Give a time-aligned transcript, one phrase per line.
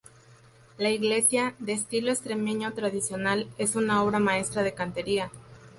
[0.79, 5.29] La iglesia, de estilo extremeño tradicional, es una obra maestra de cantería.